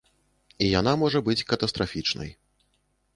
[0.63, 2.31] І яна можа быць катастрафічнай.